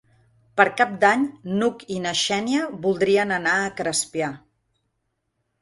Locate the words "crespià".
3.83-4.31